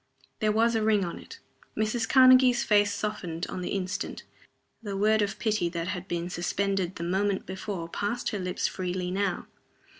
There 0.39 0.51
was 0.51 0.73
a 0.73 0.81
ring 0.81 1.05
on 1.05 1.19
it. 1.19 1.37
Mrs. 1.77 2.09
Karnegie's 2.09 2.63
face 2.63 2.91
softened 2.91 3.45
on 3.49 3.61
the 3.61 3.69
instant: 3.75 4.23
the 4.81 4.97
word 4.97 5.21
of 5.21 5.37
pity 5.37 5.69
that 5.69 5.89
had 5.89 6.07
been 6.07 6.27
suspended 6.27 6.95
the 6.95 7.03
moment 7.03 7.45
before 7.45 7.87
passed 7.87 8.29
her 8.29 8.39
lips 8.39 8.67
freely 8.67 9.11
now. 9.11 9.45